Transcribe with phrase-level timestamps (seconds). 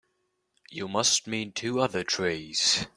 [0.71, 2.87] You must mean two other trees.